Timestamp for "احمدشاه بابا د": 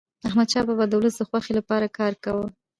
0.27-0.93